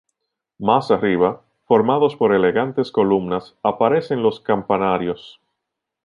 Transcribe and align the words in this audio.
Más 0.57 0.89
arriba, 0.89 1.43
formados 1.67 2.15
por 2.15 2.33
elegantes 2.33 2.91
columnas, 2.91 3.55
aparecen 3.61 4.23
los 4.23 4.39
campanarios. 4.39 5.39